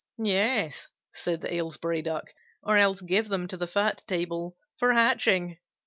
"Yes," 0.17 0.87
said 1.13 1.41
the 1.41 1.53
Aylesbury 1.53 2.01
Duck, 2.01 2.33
"or 2.63 2.75
else 2.75 3.01
give 3.01 3.29
them 3.29 3.47
to 3.49 3.55
the 3.55 3.67
fat 3.67 4.01
table 4.07 4.57
for 4.75 4.93
hatching." 4.93 5.59